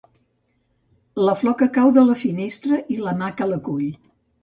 [1.27, 3.89] La flor que cau de la finestra i la mà que la cull